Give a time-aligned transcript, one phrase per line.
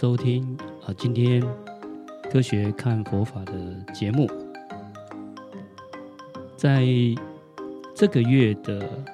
[0.00, 1.42] 收听啊，今天
[2.32, 4.26] 科学看佛法的节目，
[6.56, 6.86] 在
[7.94, 9.04] 这个月的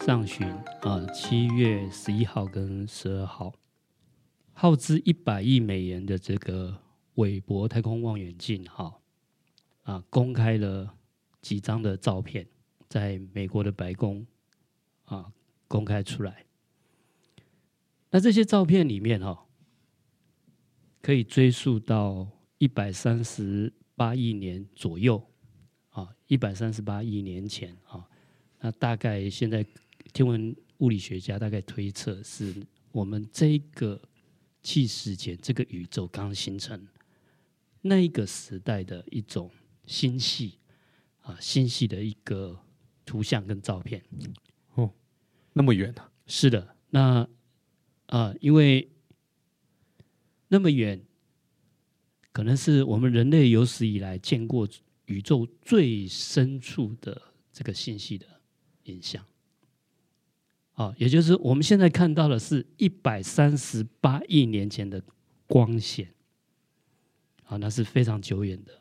[0.00, 0.46] 上旬
[0.82, 3.54] 啊，七月十一号跟十二号，
[4.52, 6.76] 耗资一百亿美元的这个
[7.14, 8.98] 韦伯太空望远镜哈
[9.84, 10.92] 啊，公开了
[11.40, 12.46] 几张的照片，
[12.86, 14.26] 在美国的白宫
[15.06, 15.32] 啊
[15.66, 16.44] 公开出来。
[18.10, 19.45] 那这些照片里面哈，
[21.06, 22.28] 可以追溯到
[22.58, 25.24] 一百三十八亿年左右
[25.90, 28.04] 啊，一百三十八亿年前啊。
[28.58, 29.64] 那大概现在
[30.12, 32.52] 天文物理学家大概推测，是
[32.90, 34.02] 我们这个
[34.64, 36.84] 气时间这个宇宙刚形成
[37.82, 39.48] 那一个时代的一种
[39.86, 40.58] 星系
[41.20, 42.58] 啊，星系的一个
[43.04, 44.02] 图像跟照片。
[44.74, 44.92] 哦，
[45.52, 46.10] 那么远啊？
[46.26, 47.28] 是的，那。
[48.06, 48.88] 啊，因为
[50.48, 51.00] 那么远，
[52.32, 54.68] 可能是我们人类有史以来见过
[55.06, 57.20] 宇宙最深处的
[57.52, 58.26] 这个信息的
[58.84, 59.24] 影像。
[60.72, 65.02] 啊，也就是我们现在看到的是一百三十八亿年前的
[65.46, 66.12] 光线。
[67.44, 68.72] 啊，那是非常久远的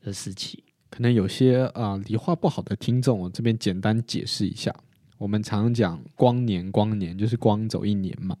[0.00, 0.64] 的时期。
[0.88, 4.74] 可能有些啊，理化不好的听众，我这边简单解释一下。
[5.18, 8.36] 我们常讲光年，光年就是光走一年嘛。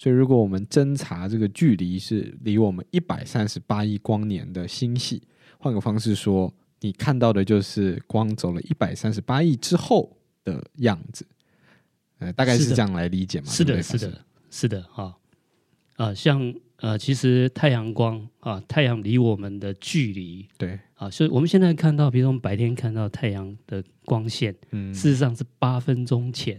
[0.00, 5.22] 所以，如果我们侦查这个距离是离我们一百三十八亿光年的星系，
[5.58, 11.26] 换个方式说，你看到的就是光走了一百三十八亿之后的样子。
[12.18, 13.46] 呃，大概是这样来理解吗？
[13.48, 15.14] 是的，是的，是的，哈。
[15.96, 16.54] 啊，像。
[16.82, 26.58] 呃，其实太阳光啊，太阳离我们的距离，对啊，所以我们现在看到，比如说我们白天看到太阳的光线，嗯，事实上是八分钟前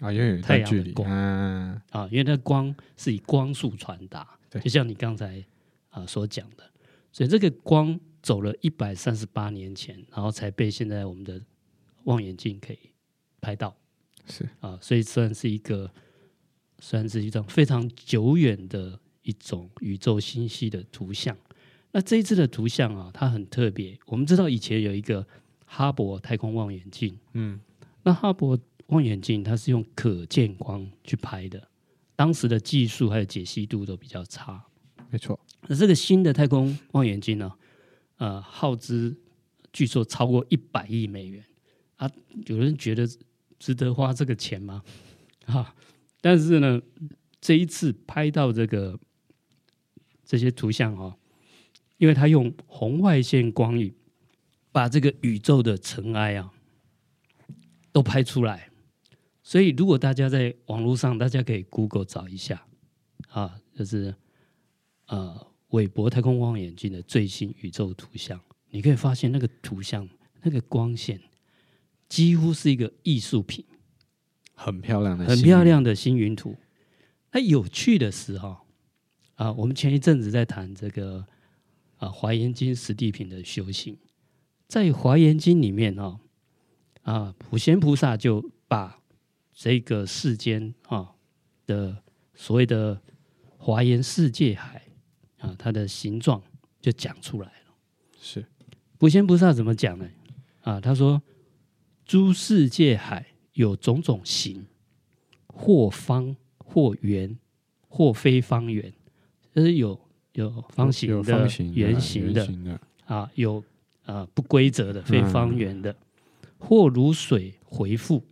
[0.00, 5.44] 啊，因为有太阳的光啊，啊，因为那光是以光速传达，对，就像你刚才
[5.90, 6.64] 啊所讲的，
[7.12, 11.40] 所以这个光走了一百三十八年前，然后才被现在我们的
[12.04, 12.78] 望远镜可以
[13.40, 13.76] 拍到，
[14.26, 15.90] 是啊，所以算是一个，
[16.78, 18.98] 算是一张非常久远的。
[19.22, 21.36] 一种宇宙星系的图像，
[21.92, 23.94] 那这一次的图像啊，它很特别。
[24.06, 25.26] 我们知道以前有一个
[25.66, 27.60] 哈勃太空望远镜，嗯，
[28.04, 31.66] 那哈勃望远镜它是用可见光去拍的，
[32.14, 34.62] 当时的技术还有解析度都比较差，
[35.10, 35.38] 没错。
[35.66, 37.52] 那这个新的太空望远镜呢，
[38.18, 39.16] 呃，耗资
[39.72, 41.42] 据说超过一百亿美元
[41.96, 42.10] 啊，
[42.46, 43.08] 有人觉得
[43.58, 44.82] 值得花这个钱吗？
[45.46, 45.74] 啊，
[46.20, 46.80] 但是呢，
[47.40, 48.98] 这一次拍到这个。
[50.30, 51.16] 这些图像哦，
[51.96, 53.94] 因为它用红外线光影
[54.70, 56.52] 把这个宇宙的尘埃啊
[57.92, 58.68] 都拍出来，
[59.48, 62.66] 所以如果大家在网络上，大家可以 Google 找一下
[63.30, 64.14] 啊，就是
[65.06, 68.38] 呃韦伯太空望远镜的最新宇宙图像，
[68.68, 70.06] 你可以发现那个图像
[70.42, 71.18] 那个光线
[72.10, 73.64] 几乎是一个艺术品，
[74.52, 76.54] 很漂亮的很漂亮的星云图。
[77.32, 78.62] 那有趣的是哈。
[79.36, 81.24] 啊，我们前一阵子在谈这个
[81.96, 83.96] 啊《华严经》十地品的修行，
[84.66, 86.20] 在《华严经》里面哦，
[87.00, 89.00] 啊普贤菩萨就把
[89.60, 91.12] 这个世间啊
[91.66, 92.00] 的
[92.36, 93.02] 所谓的
[93.56, 94.80] 华严世界海
[95.38, 96.40] 啊，它的形状
[96.80, 97.74] 就讲出来了。
[98.20, 98.46] 是
[98.98, 100.08] 普贤菩萨怎么讲呢？
[100.60, 101.20] 啊，他说
[102.06, 104.64] ：“诸世界海有种种形，
[105.48, 107.36] 或方，或圆，
[107.88, 108.92] 或非方圆。”
[109.52, 110.00] 就是有
[110.34, 113.64] 有方形的、圆形的，形的啊，有
[114.04, 115.96] 啊不规则的、非方圆的，嗯、
[116.58, 118.22] 或如水回复，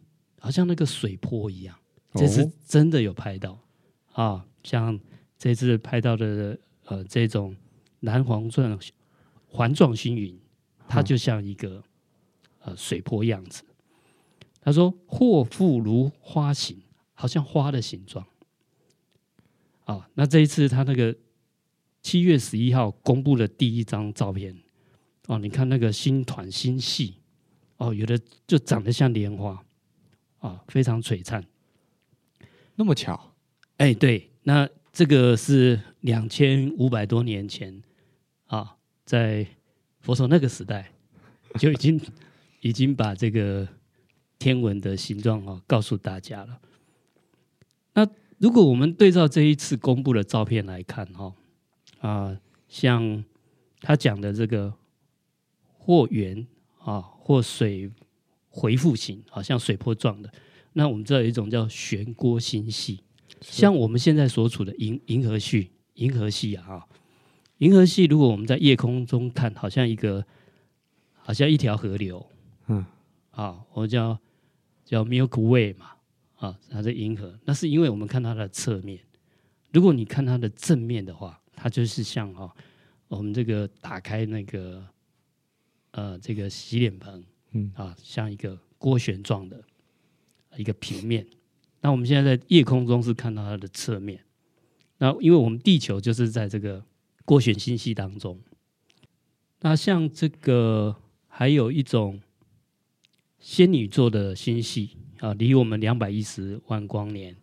[0.47, 1.77] 好像那个水波一样。
[2.15, 3.59] 这次真的有拍到、
[4.15, 4.97] 哦、啊，像
[5.37, 7.57] 这次拍到的呃这种
[7.99, 8.79] 蓝黄状
[9.49, 10.39] 环状星云，
[10.87, 11.83] 它就像一个
[12.61, 13.65] 呃水波样子。
[14.61, 16.81] 他说或复如花形，
[17.13, 18.25] 好像花的形状。
[19.85, 21.13] 啊，那这一次他那个
[22.03, 24.57] 七月十一号公布的第一张照片，
[25.27, 27.17] 哦，你看那个星团星系，
[27.79, 28.17] 哦，有的
[28.47, 29.66] 就长得像莲花，
[30.39, 31.45] 啊，非常璀璨。
[32.75, 33.35] 那么巧？
[33.79, 37.83] 哎，对，那这个是两千五百多年前
[38.47, 39.47] 啊，在
[40.01, 40.91] 佛陀那个时代
[41.59, 42.01] 就已经
[42.61, 43.67] 已经把这个
[44.39, 46.61] 天文的形状啊告诉大家了。
[47.95, 48.07] 那
[48.39, 51.35] 如果我们对照这一次公布的照片来看，哈
[52.01, 53.25] 啊，像
[53.81, 54.73] 他讲的这个
[55.79, 56.47] 或圆
[56.79, 57.91] 啊，或水
[58.57, 60.33] 回复型，好像水波状的。
[60.73, 63.03] 那我们知道有一种叫旋涡星系，
[63.43, 66.87] 像我们现在所处的银银河系，银河系啊，
[67.59, 70.25] 银河系如果我们在夜空中看，好像一个，
[71.13, 72.27] 好像一条河流，
[72.69, 72.85] 嗯，
[73.31, 74.19] 啊，我们叫
[74.85, 75.93] 叫 Milky Way 嘛，
[76.37, 78.99] 啊，它是银河，那是因为我们看它的侧面。
[79.73, 82.51] 如果你看它的正面的话，它就是像哈，
[83.09, 84.87] 我们这个打开那个，
[85.91, 87.25] 呃，这个洗脸盆，
[87.57, 89.65] 嗯，啊，像一个涡旋状的
[90.57, 91.27] 一个平面。
[91.81, 94.21] 那我们现在在夜空中是看到它的侧面。
[94.99, 96.85] 那因为我们地球就是在这个
[97.27, 98.39] 涡旋星系当中。
[99.61, 100.95] 那像这个
[101.29, 102.21] 还有一种
[103.39, 107.35] 仙女座的星系啊，离我们两百一十万光年。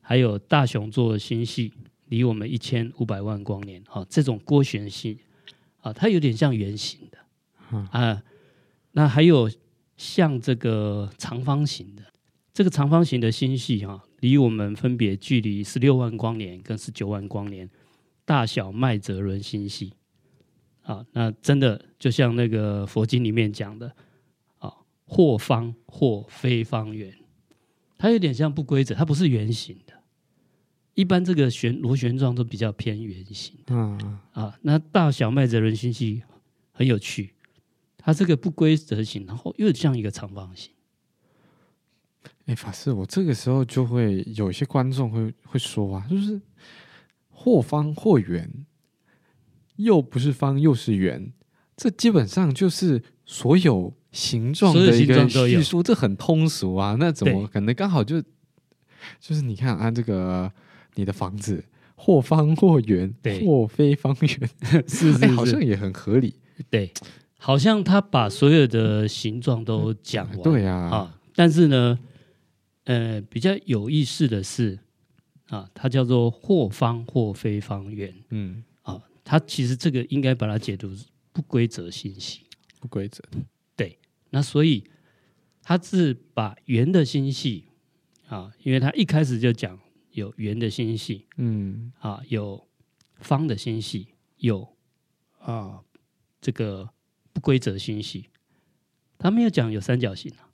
[0.00, 1.72] 还有大熊座的星系，
[2.06, 3.82] 离我们一千五百万光年。
[3.88, 5.18] 啊，这种涡旋系
[5.80, 8.22] 啊，它有点像圆形的啊。
[8.92, 9.50] 那还有
[9.96, 12.02] 像这个长方形的，
[12.52, 17.68] 这个长方形的星系哈，离我们分别距离十六万光年跟十九万光年。
[18.26, 19.92] 大小麦哲伦星系
[20.82, 23.92] 啊，那真的就像那个佛经里面讲的
[24.58, 24.72] 啊，
[25.04, 27.12] 或方或非方圆，
[27.98, 29.94] 它有点像不规则，它不是圆形的。
[30.94, 36.22] 一般这个旋螺旋状都比较偏圆形，嗯啊，那大小麦哲伦星系
[36.70, 37.34] 很有趣，
[38.02, 40.72] 它这个不规则形，然后又像一个长方形。
[42.46, 46.40] 哎，法师，我这个时候就会有一些观众会会说啊，就是
[47.30, 48.50] 或方或圆，
[49.76, 51.32] 又不是方又是圆，
[51.76, 58.20] 这基本上就是所有形状的一个叙述，这很通俗啊，那怎么可能刚好就
[59.20, 60.52] 就是你看啊这个。
[60.96, 61.64] 你的房子
[61.94, 63.14] 或方或圆，
[63.46, 66.34] 或非方圆，是 是，是、欸，好像也很合理。
[66.68, 66.92] 对，
[67.40, 70.42] 好像他把所有的形状都讲完。
[70.42, 71.98] 对啊，啊，但是呢，
[72.84, 74.78] 呃，比较有意思的是，
[75.48, 78.14] 啊，它叫做或方或非方圆。
[78.28, 80.94] 嗯，啊，它其实这个应该把它解读
[81.32, 82.42] 不规则星系。
[82.78, 83.24] 不规则。
[83.74, 83.98] 对，
[84.28, 84.84] 那所以
[85.62, 87.64] 它是把圆的星系
[88.28, 89.78] 啊，因为它一开始就讲。
[90.12, 92.66] 有圆的星系，嗯啊，有
[93.20, 94.08] 方的星系，
[94.38, 94.68] 有
[95.38, 95.78] 啊
[96.40, 96.90] 这个
[97.40, 98.26] 不规则星系，
[99.16, 100.52] 他没有讲有三角形啊，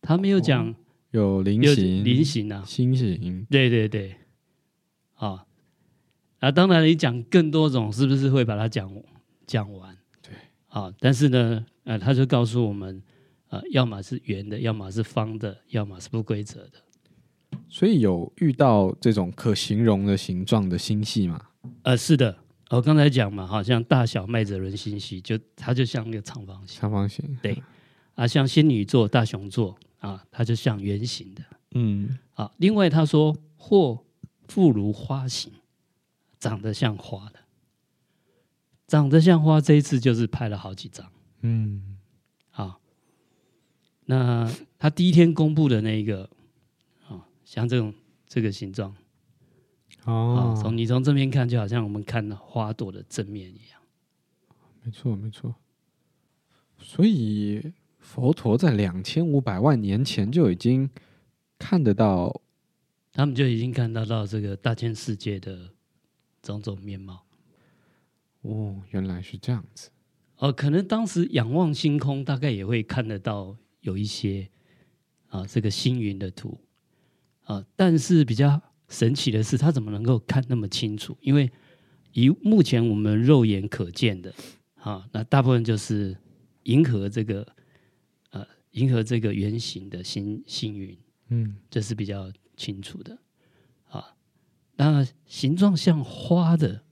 [0.00, 0.74] 他没有讲、哦、
[1.10, 4.14] 有菱形、菱形啊，星形，对对对，
[5.14, 5.44] 啊
[6.38, 8.88] 啊，当然你讲更多种，是不是会把它讲
[9.44, 9.98] 讲完？
[10.22, 10.32] 对。
[10.68, 13.02] 啊，但是呢，呃，他就告诉我们，
[13.48, 17.58] 呃，要么是圆的，要么是方的，要么是不规则的。
[17.68, 21.40] 所以有遇到这种可形容的形状的星系吗？
[21.82, 22.41] 呃，是的，
[22.76, 26.80] 我刚才讲嘛，好像大小麦哲伦星系，就它就像那个长方形。
[26.80, 27.62] 长方形，对。
[28.14, 31.42] 啊，像仙女座、大熊座啊，它就像圆形的。
[31.72, 32.18] 嗯。
[32.34, 34.02] 啊，另外他说或
[34.48, 35.52] 复如花形，
[36.38, 37.40] 长得像花的，
[38.86, 39.60] 长得像花。
[39.60, 41.12] 这一次就是拍了好几张。
[41.42, 41.98] 嗯。
[42.52, 42.78] 啊，
[44.06, 46.28] 那他第一天公布的那个
[47.06, 47.26] 啊。
[47.44, 47.92] 像这种
[48.26, 48.94] 这个形状，
[50.04, 53.80] 哦，从你从正面看，就好像我们看花朵的正面一样。
[54.82, 55.54] 没错，没错。
[56.78, 60.90] 所以佛陀在两千五百万年前就已经
[61.56, 62.42] 看得到，
[63.12, 65.70] 他们就已经看得到这个大千世界的
[66.42, 67.24] 种种面貌。
[68.40, 69.90] 哦，原来是这样子。
[70.38, 74.50] 哦，可能当时仰望星空，大概也会看得到有一些
[75.28, 76.58] 啊，这个星云的图。
[77.44, 78.60] 啊，但是比较
[78.92, 81.16] 神奇的是，他怎么能够看那么清楚？
[81.22, 81.50] 因为
[82.12, 84.32] 以目前我们肉眼可见的，
[84.74, 86.16] 啊，那大部分就是
[86.64, 87.46] 银河这个
[88.30, 90.96] 呃，银河这个圆形的星星云，
[91.28, 93.18] 嗯，这是比较清楚的。
[93.88, 94.14] 啊，
[94.76, 96.84] 那形状像花的，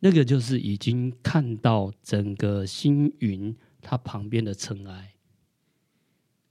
[0.00, 5.14] 那个就是已经看到整个星云它旁边的尘埃，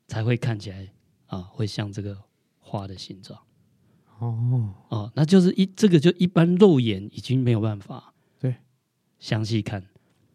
[0.08, 0.92] 才会看起来
[1.28, 2.26] 啊，会像这个。
[2.70, 3.40] 花的形状，
[4.20, 4.74] 哦。
[4.90, 8.56] 哦，那就是一这个就一般肉眼已经没有办法对。
[9.20, 9.84] 详细看。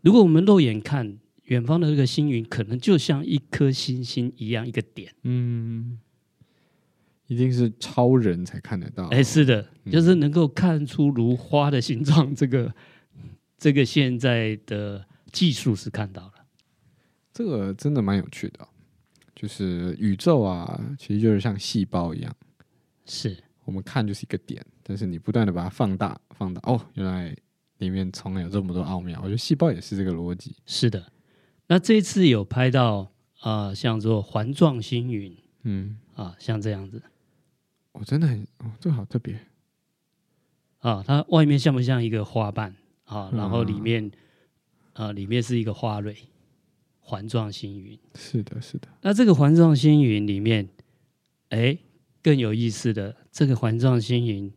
[0.01, 5.99] 如果我们肉眼看远方的这个星云，可能就像一颗星星一样一个点，嗯，
[7.27, 9.07] 一定是超人才看得到。
[9.09, 12.75] 哎，是的，就是能够看出如花的形状，这个
[13.59, 16.33] 这个现在的技术是看到了，
[17.33, 18.69] 这个真的蛮有趣的。
[19.35, 22.33] 就是宇宙啊，其实就是像细胞一样，
[23.05, 27.35] 是我们看就是一个点，但是你不断的把它放大、放大，哦，原来
[27.79, 29.19] 里面从来有这么多奥妙。
[29.21, 30.57] 我觉得细胞也是这个逻辑。
[30.67, 31.13] 是的，
[31.67, 37.03] 那这一次有拍到啊、呃，像做环状星云，嗯，啊，像这样子，
[37.93, 39.39] 哦，真的很哦，这个好特别
[40.79, 41.05] 啊！
[41.07, 43.31] 它外面像不像一个花瓣啊？
[43.33, 44.05] 然后里面、
[44.95, 46.17] 嗯、啊，里面是一个花蕊，
[46.99, 47.97] 环状星云。
[48.17, 48.89] 是的，是的。
[49.03, 50.69] 那这个环状星云里面，
[51.51, 51.79] 哎，
[52.21, 54.53] 更有意思的，这个环状星云，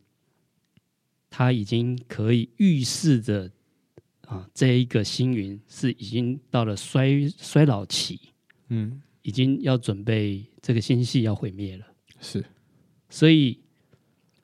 [1.29, 3.50] 它已经可以预示着
[4.27, 8.20] 啊，这一个星云是已经到了衰衰老期，
[8.67, 11.86] 嗯，已经要准备这个星系要毁灭了。
[12.20, 12.44] 是。
[13.10, 13.58] 所以，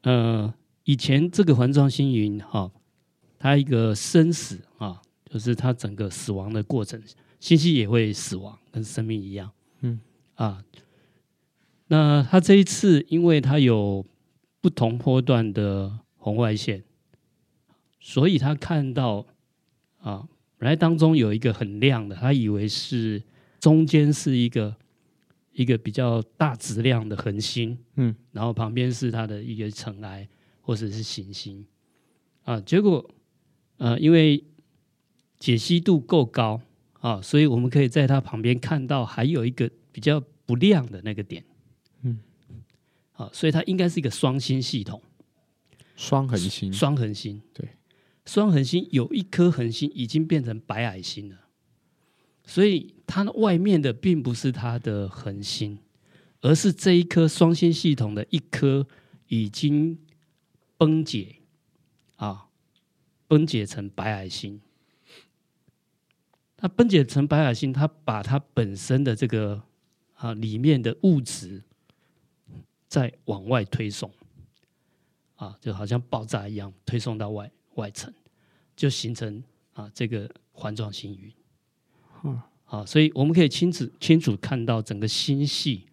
[0.03, 0.53] 呃，
[0.85, 2.71] 以前这个环状星云哈，
[3.37, 7.01] 它一个生死啊，就是它整个死亡的过程，
[7.39, 9.99] 星系也会死亡，跟生命一样，嗯
[10.35, 10.63] 啊。
[11.87, 14.05] 那它这一次，因为它有
[14.61, 16.83] 不同波段的红外线，
[17.99, 19.25] 所以他看到
[19.99, 20.25] 啊，
[20.57, 23.21] 本来当中有一个很亮的，他以为是
[23.59, 24.73] 中间是一个。
[25.53, 30.25] 一个比较大质量的恒星，嗯，然后旁边是它的一个尘埃
[30.61, 31.65] 或者是行星，
[32.43, 33.05] 啊，结果，
[33.75, 34.41] 呃，因为
[35.37, 36.61] 解析度够高
[37.01, 41.50] 啊，所以我们可以在它旁边看到还有一个比较不亮的那个点，嗯，
[43.21, 44.99] 啊，所以它应该是一个双星系统，
[45.95, 47.67] 双恒星，双恒星，对，
[48.25, 51.37] 双恒星有一颗恒星已经变成白矮星了。
[52.43, 55.77] 所以它外面的并不是它的恒星，
[56.41, 58.87] 而是这一颗双星系统的一颗
[59.27, 59.99] 已经
[60.77, 61.35] 崩解
[62.15, 62.47] 啊，
[63.27, 64.59] 崩解成白矮星。
[66.57, 69.61] 它崩解成白矮星，它把它本身的这个
[70.15, 71.63] 啊里面的物质
[72.91, 74.11] 再往外推送，
[75.35, 78.13] 啊，就好像爆炸一样推送到外外层，
[78.75, 82.43] 就形成啊这个环状星云。
[82.65, 85.87] 啊，所以我们可以清楚清楚看到整个星系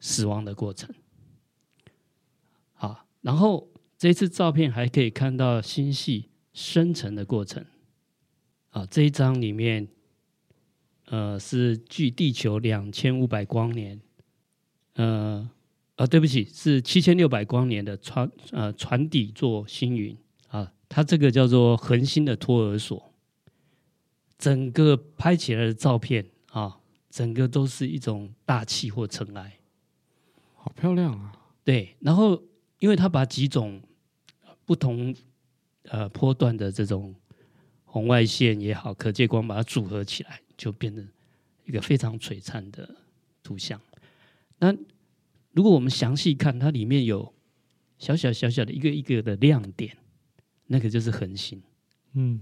[0.00, 0.92] 死亡的过程。
[2.74, 7.64] 啊，然后这次照片还可以看到星系生成的过程。
[8.70, 9.86] 啊，这一张里面，
[11.04, 14.00] 呃，是距地球两千五百光年，
[14.94, 15.48] 呃，
[15.96, 20.16] 啊，对不起，是七千六百光年的船呃船底座星云
[20.48, 23.12] 啊，它这个叫做恒星的托儿所。
[24.36, 29.58] 整个拍起来的照片啊，整个都是一种大气或尘埃，
[30.56, 31.32] 好漂亮啊！
[31.62, 32.42] 对，然后
[32.80, 33.80] 因为它把几种
[34.66, 35.14] 不同
[35.84, 37.14] 呃波段的这种
[37.84, 41.08] 红外线也好，可见光把它组合起来，就变成
[41.64, 42.96] 一个非常璀璨的
[43.42, 43.80] 图像。
[44.58, 44.74] 那
[45.54, 47.34] 如果我们详细看，它里面有
[47.98, 49.96] 小小小小的一个一个的亮点，
[50.66, 51.62] 那个就是恒星。
[52.12, 52.40] 嗯，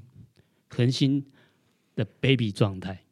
[0.69, 1.25] 恒星。
[1.95, 3.05] 的 baby 状态，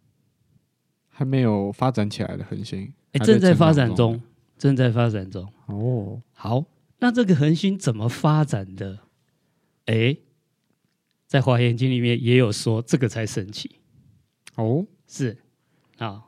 [1.07, 4.19] 还没有发展起来的恒星，哎，正在发展中，
[4.57, 5.47] 正在发展中。
[5.66, 6.64] 哦，好，
[6.99, 9.00] 那这个恒星怎么发展的？
[9.85, 10.16] 哎，
[11.26, 13.71] 在《华严经》里面也有说，这个才神奇。
[14.54, 15.37] 哦，是
[15.99, 16.09] 啊，《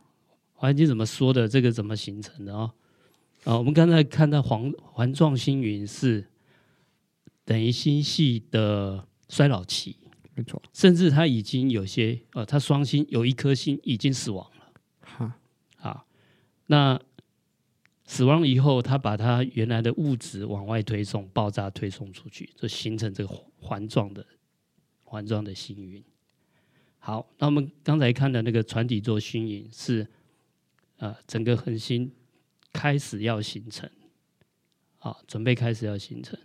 [0.53, 1.49] 华严经》怎么说的？
[1.49, 2.55] 这个怎么形成的
[3.45, 3.53] 啊？
[3.53, 6.27] 啊，我们刚才看到环环状星云是
[7.45, 9.97] 等于星系的衰老期。
[10.35, 14.73] 没错，甚至它已经有些呃，它双星有一颗星已经死亡了。
[15.01, 15.39] 哈，
[15.77, 16.07] 啊，
[16.69, 16.99] 那
[18.07, 24.25] 死亡了以后，它把它原来的物质往外推送，爆炸推送出去，就形成这个环状的
[25.05, 26.03] 环状的星云。
[26.99, 30.07] 好，那我们刚才看的那个船底座星云是
[30.97, 32.11] 呃，整个恒星
[32.73, 33.91] 开始要形成，
[34.99, 36.39] 啊，准备开始要形成。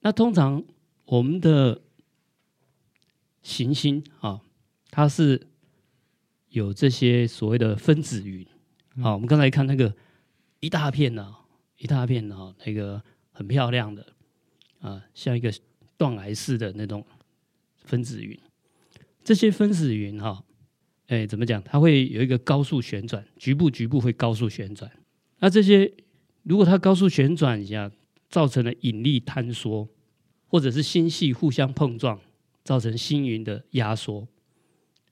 [0.00, 0.64] 那通常。
[1.06, 1.82] 我们的
[3.42, 4.40] 行星啊，
[4.92, 5.48] 它是
[6.50, 8.46] 有这些所谓的分子云
[9.02, 9.12] 啊。
[9.12, 9.92] 我们刚才看那个
[10.60, 11.34] 一大片呢，
[11.78, 13.02] 一大片呢，那个
[13.32, 14.06] 很漂亮的
[14.78, 15.52] 啊，像一个
[15.96, 17.04] 断崖式的那种
[17.82, 18.38] 分子云。
[19.24, 20.44] 这些分子云哈，
[21.10, 21.62] 哎，怎么讲？
[21.62, 24.90] 它会有一个高速旋转，局部局部会高速旋转。
[25.38, 25.92] 那这些
[26.42, 27.90] 如果它高速旋转一下，
[28.28, 29.88] 造成了引力坍缩。
[30.52, 32.20] 或者是星系互相碰撞，
[32.64, 34.26] 造成星云的压缩，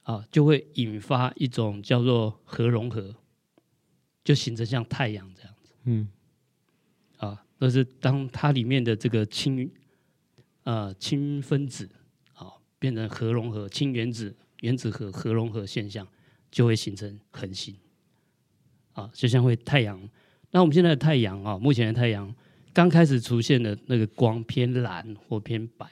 [0.03, 3.15] 啊，就会引发一种叫做核融合，
[4.25, 5.73] 就形成像太阳这样子。
[5.85, 6.09] 嗯，
[7.19, 9.71] 啊，那是当它里面的这个氢，
[10.65, 11.89] 呃，氢分子，
[12.35, 16.07] 啊，变成核融合，氢原子、原子核核融合现象，
[16.51, 17.77] 就会形成恒星，
[18.93, 20.01] 啊，就像会太阳。
[20.51, 22.35] 那我们现在的太阳啊，目前的太阳。
[22.71, 25.85] 刚开始出现的那个光偏蓝或偏白，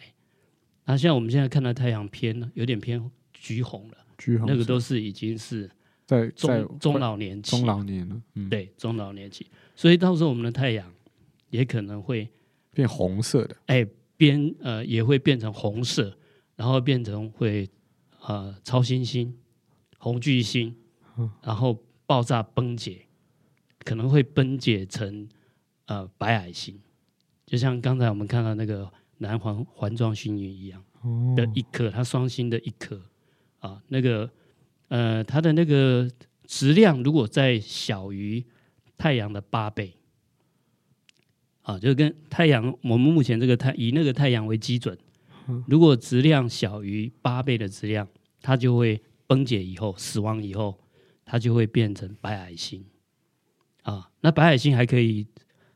[0.84, 5.68] 那像我们现在看到太阳偏有点偏橘红了，橘红，那个都是已经是
[6.04, 10.88] 在在中中老年期，中老年了，嗯，对，中老年期，所以到时候我们的太阳
[11.50, 12.28] 也可能会
[12.72, 13.84] 变红色的，哎，
[14.16, 16.16] 变呃也会变成红色，
[16.54, 17.68] 然后变成会
[18.26, 19.36] 呃超新星、
[19.98, 20.74] 红巨星，
[21.16, 23.06] 嗯，然后爆炸崩解，
[23.84, 25.28] 可能会崩解成
[25.86, 26.78] 呃白矮星，
[27.44, 30.84] 就像刚才我们看到那个南环环状星云一样
[31.34, 33.00] 的一颗，它双星的一颗
[33.60, 34.30] 啊，那个。
[34.88, 36.08] 呃，它的那个
[36.46, 38.44] 质量如果在小于
[38.96, 39.92] 太阳的八倍，
[41.62, 44.96] 啊，就跟太阳，我们目前这个太以那个太阳为基准，
[45.66, 48.06] 如果质量小于八倍的质量，
[48.40, 50.78] 它就会崩解以后死亡以后，
[51.24, 52.84] 它就会变成白矮星，
[53.82, 55.26] 啊，那白矮星还可以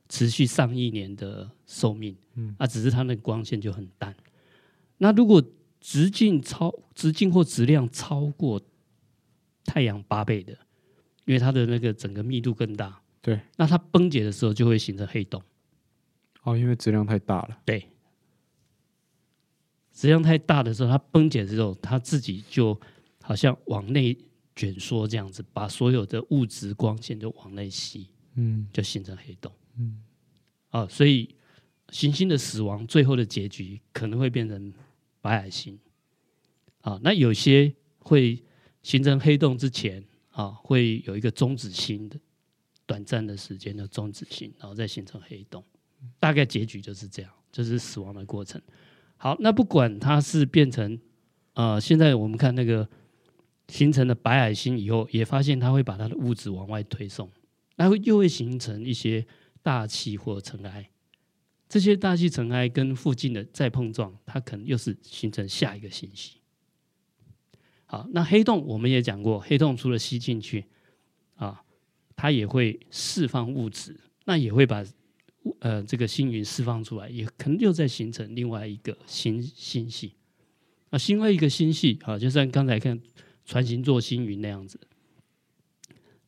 [0.08, 4.14] 持续上亿年的寿命，嗯，啊，只是它那个光线就很淡。
[4.98, 5.42] 那如果
[5.80, 8.60] 直径超直径或质量超过
[9.64, 10.52] 太阳八倍的，
[11.24, 15.42] 因为它的那个整个密度更大，对，那它崩解的时候就会形成黑洞。
[16.42, 17.58] 哦，因为质量太大了。
[17.64, 17.88] 对，
[20.00, 22.80] 质量太大的时候，它崩解的时候，它自己就
[23.20, 24.16] 好像往内
[24.56, 29.52] 卷缩这样子，把所有的物质光线都往内吸，嗯，就形成黑洞。
[29.76, 30.02] 嗯，
[30.70, 31.34] 啊，所以
[31.90, 34.72] 行星的死亡最后的结局可能会变成
[35.20, 35.78] 白矮星。
[36.80, 38.42] 啊，那有些会。
[38.82, 42.18] 形成黑洞之前啊，会有一个中子星的
[42.86, 45.62] 短暂的时间的中子星，然后再形成黑洞。
[46.18, 48.58] 大概结局就是这样，就是死亡的过程。
[49.22, 50.98] 好，那不管它是变成
[51.52, 52.88] 呃，现在我们看那个
[53.68, 57.30] 形成了白矮星以后，也发现它会把它的物质往外推送，
[57.76, 59.26] 那会又会形成一些
[59.60, 60.88] 大气或尘埃。
[61.68, 66.38] 这些大气尘埃跟附近的再碰撞，它可能又是形成下一个星系。
[67.84, 70.64] 好，那黑洞我们也讲过，黑洞除了吸进去，
[71.34, 71.62] 啊，
[72.16, 74.82] 它也会释放物质，那也会把
[75.60, 80.14] 呃这个星云释放出来，也可能又在形成另外一个星星系。
[80.90, 83.00] 啊，另外一个星系啊，就像刚才看
[83.44, 84.80] 船形座星云那样子，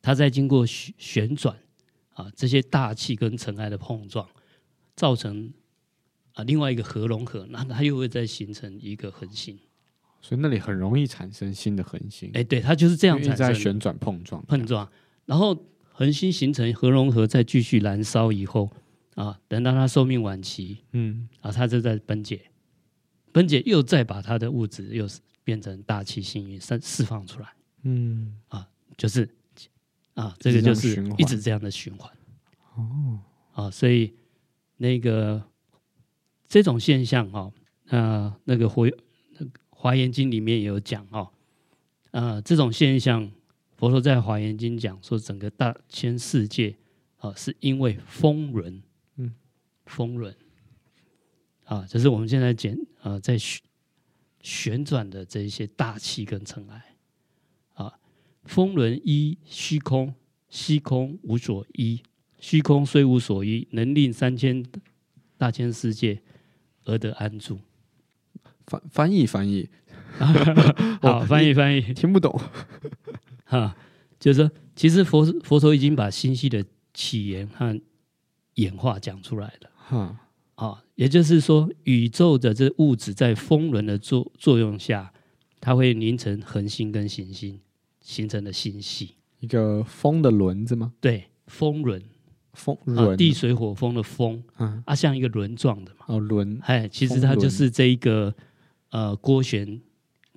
[0.01, 1.57] 它在经过旋旋转
[2.13, 4.27] 啊，这些大气跟尘埃的碰撞，
[4.95, 5.53] 造成
[6.33, 9.59] 啊另外一个核融合，那它又会再形成一个恒星。
[10.21, 14.89] 所以那里很容易产生新的恒星，哎，对，它就是这样产生，在旋转碰撞碰撞，
[15.25, 15.53] 然后
[15.91, 18.71] 恒星形成核融合，再继续燃烧以后
[19.15, 22.49] 啊，等到它寿命晚期，嗯，啊，它就在分解，
[23.33, 25.07] 分解又再把它的物质又
[25.43, 29.29] 变成大气星云释释放出来，嗯，啊，就是
[30.13, 32.11] 啊，这个就是一直这样的循环，
[32.75, 33.19] 哦，
[33.53, 34.13] 啊，所以
[34.77, 35.43] 那个
[36.47, 37.51] 这种现象哈，
[37.87, 38.89] 啊，那个活。
[39.69, 41.29] 华严经里面也有讲哦，
[42.11, 43.29] 呃，这种现象，
[43.75, 46.69] 佛陀在华严经讲说，整个大千世界
[47.17, 48.83] 啊、呃，是因为风轮，嗯，
[49.85, 50.35] 风轮，
[51.65, 53.61] 啊，这是我们现在简啊，在旋
[54.41, 56.95] 旋转的这一些大气跟尘埃，
[57.73, 57.99] 啊，
[58.43, 60.13] 风轮一虚空，
[60.49, 62.01] 虚空无所依，
[62.39, 64.65] 虚空虽无所依，能令三千
[65.37, 66.21] 大千世界
[66.85, 67.59] 而得安住。
[68.65, 69.69] 翻翻译翻译，
[71.01, 72.39] 好，翻译翻译，听不懂。
[73.43, 73.75] 哈，
[74.19, 77.77] 就是说，其实佛佛陀已经把心系的起源和
[78.55, 79.69] 演化讲出来了。
[79.87, 80.19] 哈，
[80.55, 85.13] 啊，也就是说，宇宙的这物质在风轮的作作用下，
[85.59, 87.59] 它会凝成恒星跟行星，
[88.01, 89.15] 形成的星系。
[89.39, 90.93] 一个风的轮子吗？
[91.01, 92.01] 对，风轮，
[92.53, 96.05] 风轮、啊，地水火风的风，啊，啊像一个轮状的嘛。
[96.07, 98.33] 哦，轮，哎，其实它就是这一个。
[98.93, 99.81] 呃，涡旋，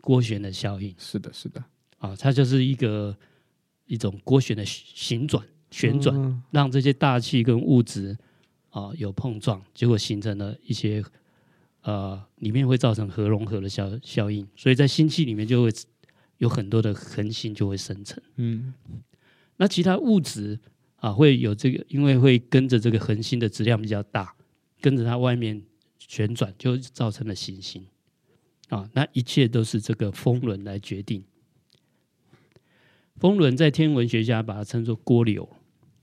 [0.05, 0.95] 涡旋的效应。
[0.97, 1.63] 是的，是的，
[1.99, 3.15] 啊，它就是一个
[3.85, 8.17] 一种涡旋的旋转、旋转，嗯、让这些大气跟物质
[8.77, 11.03] 啊有碰撞，结果形成了一些
[11.81, 15.71] 呃，里面会造成核融合的效效应，所以在星系里面就会
[16.37, 18.23] 有很多的恒星就会生成。
[18.37, 18.75] 嗯，
[19.57, 20.59] 那其他物质
[20.97, 24.35] 啊会有这个，因为会跟着这个恒星的质量比较大，
[24.83, 25.63] 跟着它外面
[25.99, 27.83] 旋转，就造成了行星。
[28.69, 31.25] 啊，那一切都是这个风轮来决定。
[33.17, 35.49] 风轮在天文学家把它称作涡流，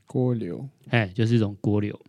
[0.07, 1.99] 涡流，哎，就是一种涡流。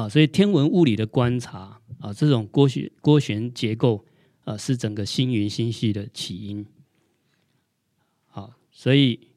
[0.00, 4.04] 啊，所以天文物理的观察啊，这种涡旋涡旋结构
[4.44, 6.66] 啊，是整个星云星系的起因。
[8.28, 9.28] 啊，所以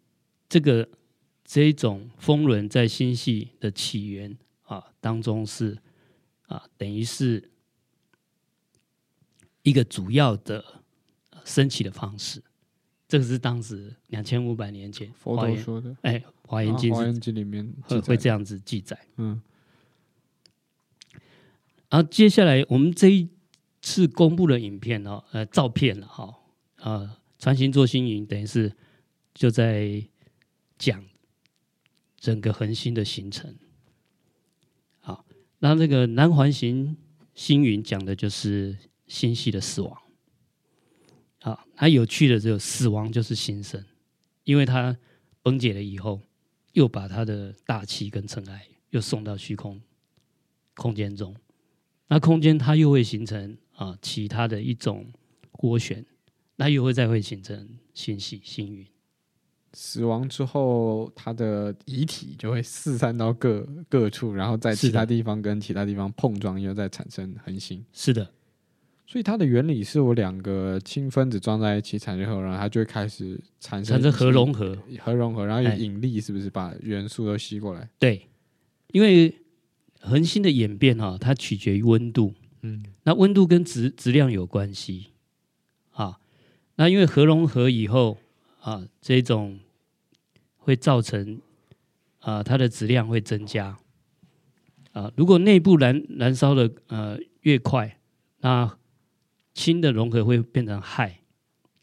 [0.47, 0.87] 这个
[1.43, 5.77] 这一种风轮在星系的起源啊当中是
[6.47, 7.49] 啊，等于是。
[9.65, 10.61] 一个主要的
[11.45, 12.43] 升起的方式，
[13.07, 15.95] 这个是当时两千五百年前佛陀说的。
[16.01, 18.99] 哎，《华严经》《华严经》里面会会这样子记载。
[19.15, 19.41] 嗯。
[21.93, 23.29] 然后接下来我们这一
[23.79, 26.33] 次公布的影片哦，呃，照片了哈，
[26.77, 28.75] 呃，传行坐星云等于是
[29.35, 30.03] 就在
[30.79, 31.05] 讲
[32.17, 33.55] 整个恒星的形成。
[35.01, 35.23] 好，
[35.59, 36.97] 那这个南环形
[37.35, 38.75] 星云讲的就是
[39.05, 39.95] 星系的死亡。
[41.41, 43.85] 好，它有趣的只有死亡就是新生，
[44.45, 44.97] 因为它
[45.43, 46.19] 崩解了以后，
[46.71, 49.79] 又把它的大气跟尘埃又送到虚空
[50.73, 51.35] 空间中。
[52.13, 55.03] 那空间它又会形成啊其他的一种
[55.63, 56.05] 涡旋，
[56.57, 58.85] 那又会再会形成星系星云。
[59.73, 67.83] 死亡之后，它的遗体就会四散到各各处，然后在其他地方跟其他地方碰撞，又再产生恒星。
[67.91, 68.29] 是的，
[69.07, 77.89] 所以它的原理是我两个氢分子装在一起产生后，然后它就会开始产生产生核融合，核融合，然后有引力，是不是把元素都吸过来？
[77.97, 78.27] 对，
[78.91, 79.35] 因为。
[80.05, 85.11] 恒星的演变哈，它取决于温度，嗯，那温度跟质质量有关系，
[85.91, 86.19] 啊，
[86.75, 88.17] 那因为核融合以后
[88.59, 89.57] 啊，这种
[90.57, 91.39] 会造成
[92.19, 93.77] 啊，它的质量会增加，
[94.91, 97.97] 啊，如果内部燃燃烧的呃越快，
[98.41, 98.77] 那
[99.53, 101.13] 氢的融合会变成氦，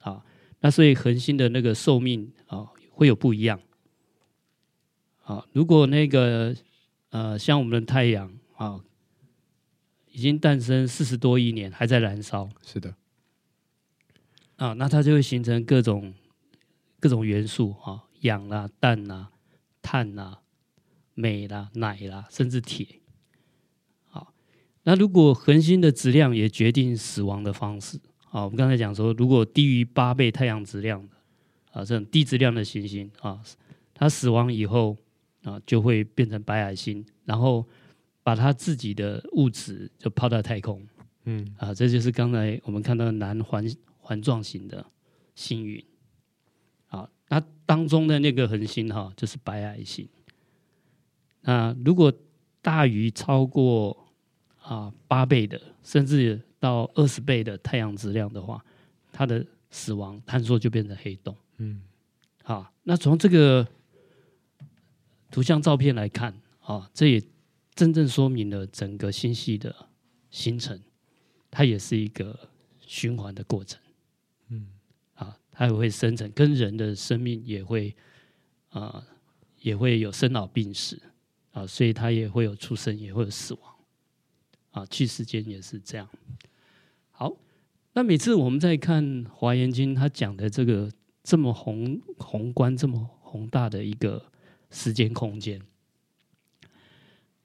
[0.01, 0.23] 啊，
[0.61, 3.59] 那所以恒星的那个寿命啊会有不一样，
[5.23, 6.55] 啊，如果那个。
[7.11, 8.81] 呃，像我们的太阳啊，
[10.13, 12.49] 已经诞生四十多亿年，还在燃烧。
[12.65, 12.95] 是的，
[14.55, 16.15] 啊，那它就会形成各种
[17.01, 19.31] 各种元素啊，氧啦、氮啦、
[19.83, 20.41] 碳啦、
[21.15, 22.87] 镁啦、奶啦，甚至铁。
[24.09, 24.33] 好，
[24.85, 27.99] 那如果恒星的质量也决定死亡的方式。
[28.31, 31.17] 啊，我们刚才讲说，如果低于八倍太阳质量的
[31.73, 33.43] 啊，这种低质量的行星啊，
[33.93, 34.97] 它死亡以后。
[35.43, 37.67] 啊，就会变成白矮星，然后
[38.23, 40.87] 把它自己的物质就抛到太空。
[41.25, 43.65] 嗯，啊，这就是刚才我们看到的南环
[43.99, 44.85] 环状型的
[45.35, 45.83] 星云。
[46.89, 50.07] 啊，那当中的那个恒星哈，就是白矮星。
[51.41, 52.13] 那如果
[52.61, 53.97] 大于超过
[54.61, 58.63] 啊八倍的，甚至到二十倍的太阳质量的话，
[59.11, 61.35] 它的死亡坍缩就变成黑洞。
[61.57, 61.81] 嗯，
[62.43, 63.67] 好，那从这个。
[65.31, 67.23] 图像照片来看，啊，这也
[67.75, 69.75] 真正说明了整个星系的
[70.31, 70.79] 形成，
[71.51, 72.37] 它也是一个
[72.81, 73.81] 循环的过程，
[74.49, 74.67] 嗯，
[75.15, 77.95] 啊，它也会生成，跟人的生命也会，
[78.71, 79.07] 啊，
[79.61, 81.01] 也会有生老病死，
[81.53, 83.75] 啊，所以它也会有出生，也会有死亡，
[84.73, 86.09] 啊，去世间也是这样。
[87.13, 87.37] 好，
[87.93, 90.91] 那每次我们在看《华严经》，它讲的这个
[91.23, 94.27] 这么宏宏观、这么宏大的一个。
[94.71, 95.61] 时间空间，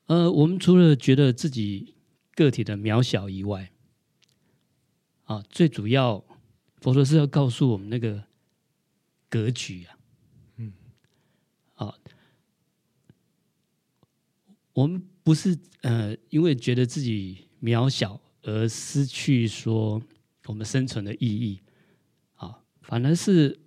[0.06, 1.96] 呃，我们除了觉得自己
[2.36, 3.72] 个体的渺小以外，
[5.24, 6.24] 啊，最主要，
[6.82, 8.24] 佛陀是要告诉我们那个
[9.28, 9.98] 格局啊，
[10.58, 10.74] 嗯，
[11.74, 11.96] 啊，
[14.74, 20.02] 我们不是呃，因为觉得自己渺小而失去说
[20.46, 21.60] 我们生存的意义，
[22.36, 23.60] 啊，反而是。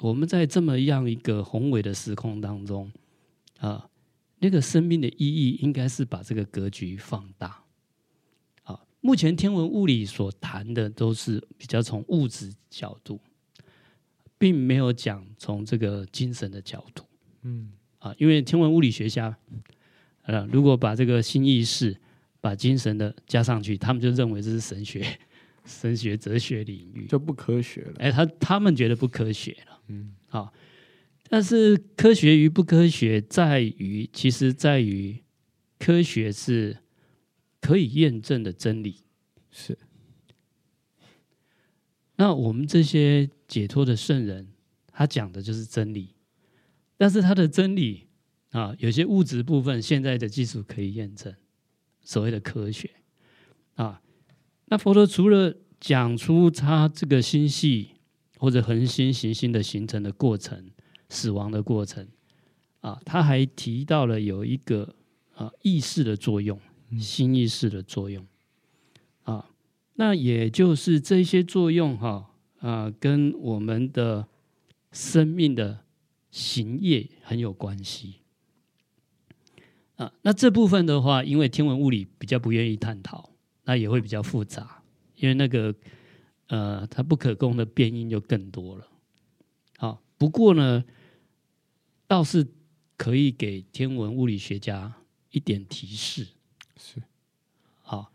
[0.00, 2.90] 我们在这么样一个宏伟的时空当中，
[3.58, 3.88] 啊，
[4.38, 7.62] 那个生命的意义应该是把这个格局放大。
[8.64, 13.18] 啊，目前天文物理所谈的都是比较从物质角度，
[14.36, 17.04] 并没有讲从这个精神的角度。
[17.42, 19.34] 嗯，啊，因为天文物理学家，
[20.22, 21.96] 呃，如果把这个新意识、
[22.40, 25.06] 把精神的加上去，他们就认为这是神学。
[25.64, 27.94] 神学、哲学领域就不科学了。
[27.98, 29.75] 哎，他他们觉得不科学了。
[29.88, 30.52] 嗯，好，
[31.28, 35.22] 但是科学与不科学在于，其实在于
[35.78, 36.78] 科学是
[37.60, 39.02] 可以验证的真理。
[39.50, 39.78] 是。
[42.16, 44.48] 那我们这些解脱的圣人，
[44.90, 46.14] 他讲的就是真理。
[46.96, 48.06] 但是他的真理
[48.52, 51.34] 啊，有些物质部分，现在的技术可以验证，
[52.00, 52.90] 所谓的科学
[53.74, 54.00] 啊。
[54.66, 57.95] 那佛陀除了讲出他这个星系
[58.38, 60.70] 或者恒星行星的形成的过程、
[61.08, 62.06] 死亡的过程，
[62.80, 64.94] 啊，他还提到了有一个
[65.34, 66.58] 啊意识的作用，
[67.00, 68.26] 新意识的作用，
[69.22, 69.50] 啊，
[69.94, 74.26] 那也就是这些作用哈啊，跟我们的
[74.92, 75.80] 生命的
[76.30, 78.16] 行业很有关系，
[79.96, 83.30] 啊，那这部分的话，因为天文物理比较不愿意探讨。
[83.68, 84.80] 那也会比较复杂，
[85.16, 85.74] 因为那个
[86.48, 88.88] 呃，它不可控的变因就更多了
[90.18, 90.82] 不过呢，
[92.06, 92.46] 倒是
[92.96, 94.94] 可以给天文物理学家
[95.30, 96.26] 一点提示，
[96.78, 97.02] 是，
[97.82, 98.08] 啊，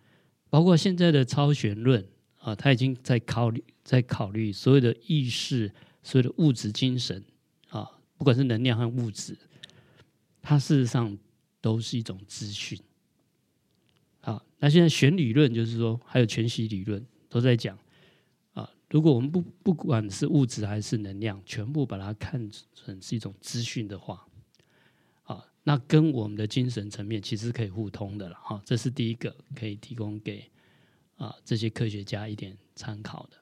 [0.50, 2.04] 包括现在的超弦论
[2.40, 7.24] 啊，他已经在考虑，在考虑所有的意识、所有的物质、精神
[7.70, 9.38] 啊，不管是能量和物质，
[10.42, 11.16] 它事实上
[11.62, 12.80] 都是一种资讯。
[14.22, 17.78] 啊，那现在弦理论就是说，还有全息理论都在讲。
[18.92, 24.28] 如果我们不不管是物质还是能量，全部把它看成是一种资讯的话，
[25.24, 28.62] 啊，那跟我们的精神层面其实可以互通的了哈。
[28.66, 30.46] 这是第一个可以提供给
[31.16, 33.38] 啊这些科学家一点参考的。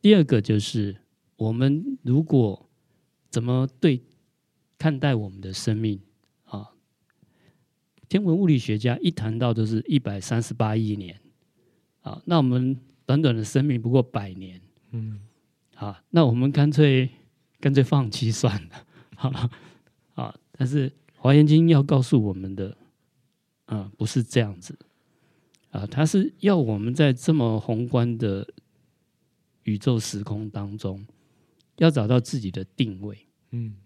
[0.00, 0.96] 第二个就是
[1.36, 2.66] 我们如果
[3.28, 4.02] 怎么对
[4.78, 6.00] 看待我们的生命
[6.44, 6.70] 啊？
[8.08, 11.20] 天文物理学家一谈到都是一百三十八亿年
[12.00, 12.80] 啊，那我们。
[13.12, 14.58] 短短的生命不过百年，
[14.92, 15.20] 嗯，
[15.74, 17.10] 好，那我们干脆
[17.60, 19.50] 干脆放弃算了，好了，
[20.14, 22.74] 啊，但是《华严经》要告诉我们的，
[23.66, 24.78] 啊，不是这样子，
[25.72, 28.48] 啊，它是要我们在这么宏观的
[29.64, 31.06] 宇宙时空当中，
[31.76, 33.76] 要找到自己的定位，嗯，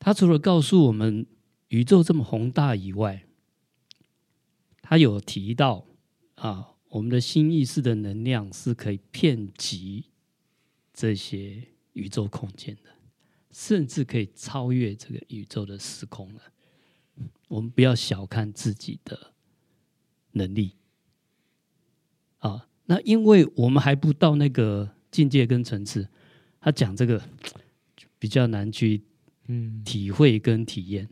[0.00, 1.24] 它除了告诉我们
[1.68, 3.22] 宇宙这么宏大以外，
[4.82, 5.86] 它有提到。
[6.36, 10.06] 啊，我们的新意识的能量是可以遍及
[10.92, 12.90] 这些宇宙空间的，
[13.50, 16.40] 甚至可以超越这个宇宙的时空了。
[17.48, 19.32] 我们不要小看自己的
[20.32, 20.76] 能力。
[22.38, 26.08] 啊，那因为我们还不到那个境界跟层次，
[26.60, 27.22] 他讲这个
[28.18, 29.02] 比较难去
[29.46, 31.08] 嗯体会跟体验。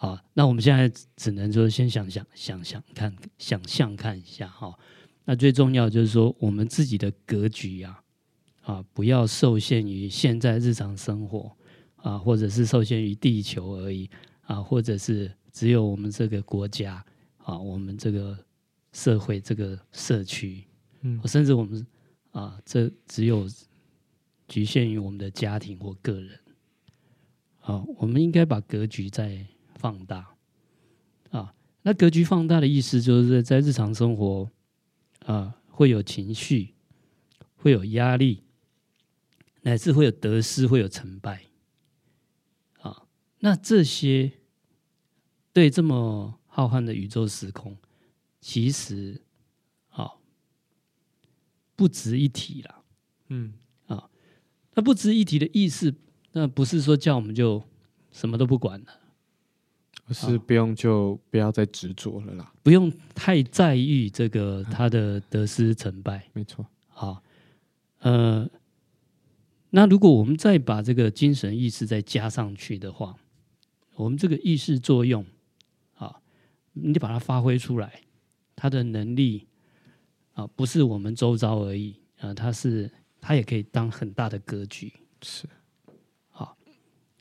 [0.00, 4.74] 好，那我们现在只能说先想想想想看，想象看一下哈。
[5.26, 8.02] 那最重要就是说，我们自己的格局呀，
[8.62, 11.54] 啊，不要受限于现在日常生活
[11.96, 14.08] 啊，或者是受限于地球而已
[14.40, 17.04] 啊，或者是只有我们这个国家
[17.36, 18.34] 啊，我们这个
[18.94, 20.64] 社会这个社区，
[21.02, 21.86] 嗯，甚至我们
[22.30, 23.46] 啊，这只有
[24.48, 26.40] 局限于我们的家庭或个人。
[27.60, 29.46] 啊，我们应该把格局在。
[29.80, 30.36] 放大
[31.30, 34.50] 啊，那格局放大的意思就是在日常生活
[35.24, 36.74] 啊，会有情绪，
[37.56, 38.44] 会有压力，
[39.62, 41.46] 乃至会有得失，会有成败
[42.82, 43.06] 啊。
[43.38, 44.32] 那这些
[45.54, 47.74] 对这么浩瀚的宇宙时空，
[48.40, 49.22] 其实
[49.88, 50.12] 啊
[51.74, 52.84] 不值一提了。
[53.28, 53.54] 嗯
[53.86, 54.10] 啊，
[54.74, 55.94] 那不值一提的意思，
[56.32, 57.62] 那不是说叫我们就
[58.12, 58.99] 什么都不管了。
[60.12, 66.28] 是不用就不要再执着了啦，不用太在意这个他的得失成败。
[66.32, 67.22] 没错，好，
[68.00, 68.48] 呃，
[69.70, 73.16] 那如果我们再把这个精神意识再加上去的话，
[73.94, 75.24] 我们这个意识作用，
[75.94, 76.20] 啊，
[76.72, 78.00] 你就把它发挥出来，
[78.56, 79.46] 它的能力
[80.32, 84.92] 啊，不是我们周遭而已啊，它是它也可以当很大的格局，
[85.22, 85.46] 是，
[86.30, 86.56] 好，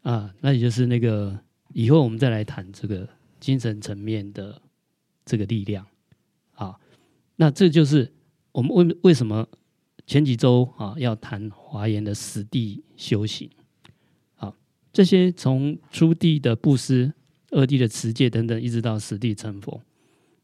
[0.01, 1.39] 啊，那也就是那个。
[1.73, 3.07] 以后我们再来谈这个
[3.39, 4.61] 精神层面的
[5.23, 5.85] 这个力量，
[6.55, 6.79] 啊，
[7.35, 8.11] 那这就是
[8.51, 9.47] 我们为为什么
[10.07, 13.49] 前几周啊要谈华严的实地修行，
[14.37, 14.51] 啊，
[14.91, 17.13] 这些从初地的布施、
[17.51, 19.79] 二地的持戒等等，一直到实地成佛，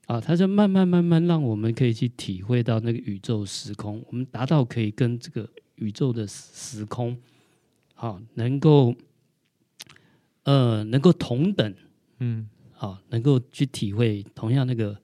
[0.05, 7.17] 啊，它就慢慢慢慢让我们可以去体会到那个宇宙时空，我们达到可以跟这个宇宙的时空，
[7.95, 8.95] 好能够。
[10.45, 11.75] 呃，能够同等，
[12.19, 14.95] 嗯，好，能够去体会同样那个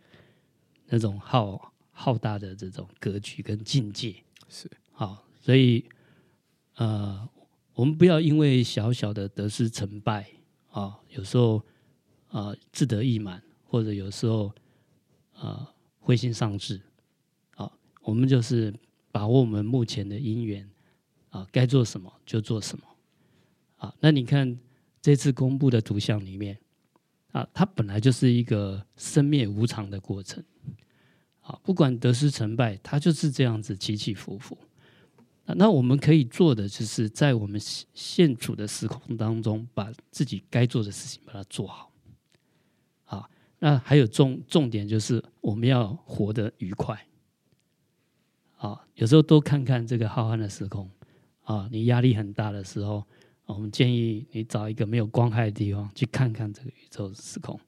[0.86, 4.16] 那种浩浩大的这种格局跟境界，
[4.48, 5.84] 是好，所以
[6.76, 7.28] 呃，
[7.74, 10.30] 我们不要因为小小的得失成败
[10.70, 11.58] 啊，有时候
[12.28, 14.46] 啊、呃、自得意满，或者有时候
[15.34, 15.68] 啊、呃、
[16.00, 16.80] 灰心丧志，
[17.56, 17.72] 啊，
[18.04, 18.72] 我们就是
[19.12, 20.70] 把握我们目前的因缘
[21.32, 22.86] 啊，该做什么就做什么，
[23.78, 24.60] 啊，那你看。
[25.02, 26.58] 这次公布的图像里面，
[27.32, 30.44] 啊，它本来就是一个生灭无常的过程，
[31.42, 34.58] 啊，不管得失成败，它就是这样子起起伏伏。
[35.56, 37.60] 那我们可以做的，就是在我们
[37.94, 41.92] 现处的时空当中，把自己该做的事情把它做好。
[43.06, 43.28] 啊，
[43.60, 47.06] 那还有重重点就是，我们要活得愉快。
[48.58, 50.90] 啊，有时候多看看这个浩瀚的时空，
[51.44, 53.04] 啊，你压力很大的时候。
[53.54, 57.60] 我们建议你找一个没有光害的地方去看看这个宇宙时空，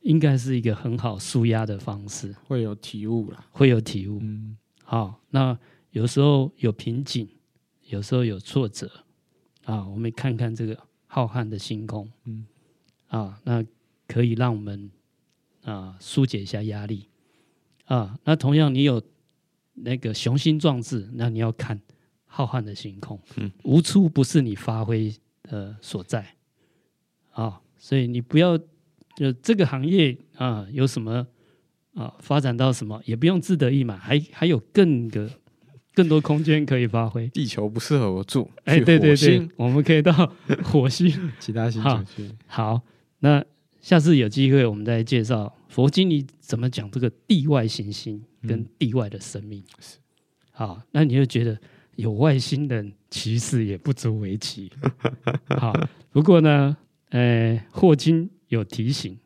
[0.00, 2.34] 应该是一个很好舒压的方式。
[2.44, 4.18] 会有体悟了，会有体悟。
[4.22, 5.58] 嗯，好，那
[5.90, 7.28] 有时候有瓶颈，
[7.86, 8.90] 有时候有挫折
[9.64, 9.86] 啊。
[9.88, 12.46] 我们看看这个浩瀚的星空，嗯，
[13.08, 13.64] 啊，那
[14.06, 14.90] 可以让我们
[15.62, 17.08] 啊疏解一下压力
[17.86, 18.18] 啊。
[18.24, 19.02] 那同样，你有
[19.74, 21.80] 那个雄心壮志，那你要看
[22.36, 25.10] 浩瀚的星空，嗯，无处不是你发挥
[25.44, 26.34] 的所在
[27.30, 27.58] 啊。
[27.78, 28.58] 所以你不要
[29.16, 31.26] 就这个行业啊，有什么
[31.94, 35.30] 啊发展到什么，也不用自得意满，还还有更个。
[35.94, 37.26] 更多空间可以发挥。
[37.32, 40.12] 地球不适合我住，哎，对对对，我们可以到
[40.62, 42.30] 火星、 其他星球去。
[42.46, 42.82] 好，
[43.20, 43.42] 那
[43.80, 49.64] 下次有机会我们再介绍佛经里怎么讲这个地外行星跟地外的生命。
[49.78, 50.00] 是、嗯，
[50.50, 51.58] 好，那你就觉得
[51.96, 54.70] 有外星人其实也不足为奇。
[55.48, 55.72] 好，
[56.10, 56.76] 不过呢，
[57.10, 59.18] 呃，霍金有提醒，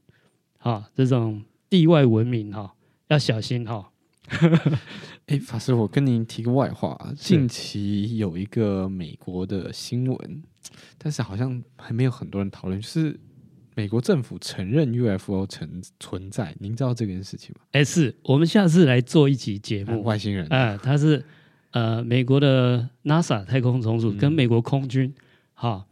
[0.59, 2.75] 啊，这种地外文明哈
[3.09, 3.91] 要小心哈。
[5.27, 10.43] 哎，法师，我跟您提个外话，近期有一个美国的新闻，
[10.99, 13.19] 但是好像还没有很多人讨论，就是
[13.75, 17.65] 美国政府承认 UFO 存存在，您知道这件事情吗？
[17.73, 21.25] 哎，是我们下次来做一集节目，外星人啊，他是
[21.71, 25.15] 呃美国的 NASA 太空总署跟美国空军，
[25.55, 25.87] 哈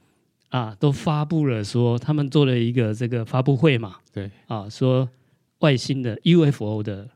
[0.48, 5.08] 啊都发布了说他们做了一个这个发布会嘛，对啊，说
[5.58, 7.10] 外星的 UFO 的。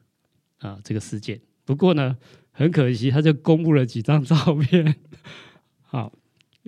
[0.63, 1.41] 啊，这个事件。
[1.65, 2.17] 不过呢，
[2.53, 4.95] 很可惜，他就公布了几张照片，
[5.83, 6.13] 好，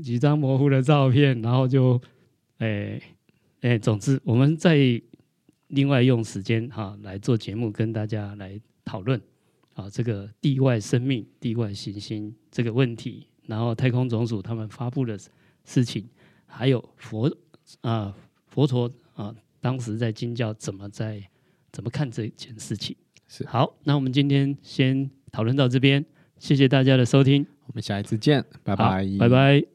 [0.02, 2.02] 几张模糊的照片，然后就，
[2.58, 3.00] 哎，
[3.60, 4.76] 哎，总之，我们再
[5.68, 9.20] 另外用时间哈、啊、来做节目，跟大家来讨论
[9.74, 15.18] 啊，这个地外生命、地外行星这个问题，然后太空总署他们发布的
[15.64, 16.08] 事情，
[16.46, 17.30] 还有佛
[17.82, 18.14] 啊
[18.46, 21.22] 佛陀啊当时在经教怎么在
[21.72, 22.96] 怎么看这件事情。
[23.26, 26.04] 是好，那我们今天先讨论到这边，
[26.38, 29.73] 谢谢大家的收听，我们下一次见，拜拜，拜拜。